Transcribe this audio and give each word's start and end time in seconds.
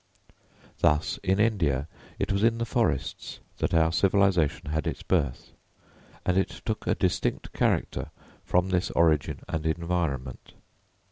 Thus 0.79 1.19
in 1.21 1.39
India 1.39 1.87
it 2.17 2.31
was 2.31 2.43
in 2.43 2.57
the 2.57 2.65
forests 2.65 3.39
that 3.59 3.71
our 3.71 3.91
civilisation 3.91 4.71
had 4.71 4.87
its 4.87 5.03
birth, 5.03 5.51
and 6.25 6.39
it 6.39 6.49
took 6.65 6.87
a 6.87 6.95
distinct 6.95 7.53
character 7.53 8.09
from 8.43 8.69
this 8.69 8.89
origin 8.89 9.41
and 9.47 9.63
environment. 9.67 10.53